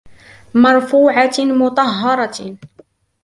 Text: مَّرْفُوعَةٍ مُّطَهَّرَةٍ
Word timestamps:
مَّرْفُوعَةٍ 0.55 1.33
مُّطَهَّرَةٍ 1.39 2.57